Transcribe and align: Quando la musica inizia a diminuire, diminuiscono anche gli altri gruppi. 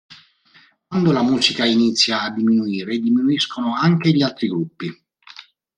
Quando 0.87 1.11
la 1.11 1.21
musica 1.21 1.63
inizia 1.63 2.23
a 2.23 2.31
diminuire, 2.31 2.97
diminuiscono 2.97 3.75
anche 3.75 4.09
gli 4.09 4.23
altri 4.23 4.47
gruppi. 4.47 4.91